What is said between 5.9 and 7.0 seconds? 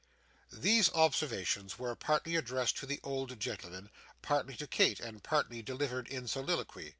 in soliloquy.